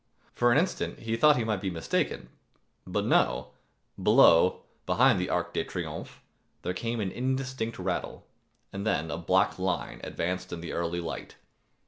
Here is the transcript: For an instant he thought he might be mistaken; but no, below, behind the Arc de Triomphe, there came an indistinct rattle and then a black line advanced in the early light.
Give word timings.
For 0.33 0.51
an 0.51 0.57
instant 0.57 0.97
he 1.01 1.15
thought 1.15 1.35
he 1.37 1.43
might 1.43 1.61
be 1.61 1.69
mistaken; 1.69 2.29
but 2.87 3.05
no, 3.05 3.51
below, 4.01 4.63
behind 4.87 5.19
the 5.19 5.29
Arc 5.29 5.53
de 5.53 5.63
Triomphe, 5.63 6.23
there 6.63 6.73
came 6.73 6.99
an 6.99 7.11
indistinct 7.11 7.77
rattle 7.77 8.25
and 8.73 8.83
then 8.83 9.11
a 9.11 9.17
black 9.19 9.59
line 9.59 10.01
advanced 10.03 10.51
in 10.51 10.59
the 10.61 10.73
early 10.73 11.01
light. 11.01 11.35